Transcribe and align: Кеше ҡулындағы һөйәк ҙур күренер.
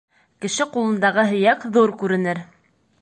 Кеше 0.45 0.65
ҡулындағы 0.77 1.25
һөйәк 1.33 1.67
ҙур 1.77 1.93
күренер. 2.01 2.43